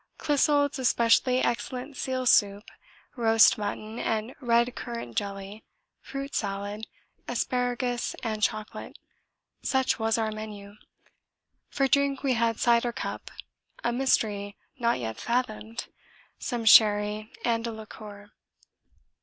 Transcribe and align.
Clissold's 0.17 0.79
especially 0.79 1.43
excellent 1.43 1.95
seal 1.95 2.25
soup, 2.25 2.71
roast 3.15 3.59
mutton 3.59 3.99
and 3.99 4.33
red 4.41 4.75
currant 4.75 5.15
jelly, 5.15 5.63
fruit 6.01 6.33
salad, 6.33 6.87
asparagus 7.27 8.15
and 8.23 8.41
chocolate 8.41 8.97
such 9.61 9.99
was 9.99 10.17
our 10.17 10.31
menu. 10.31 10.73
For 11.69 11.87
drink 11.87 12.23
we 12.23 12.33
had 12.33 12.59
cider 12.59 12.91
cup, 12.91 13.29
a 13.83 13.93
mystery 13.93 14.57
not 14.79 14.97
yet 14.97 15.19
fathomed, 15.19 15.85
some 16.39 16.65
sherry 16.65 17.31
and 17.45 17.67
a 17.67 17.71
liqueur. 17.71 18.31